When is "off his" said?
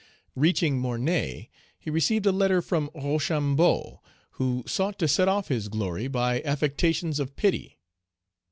5.27-5.67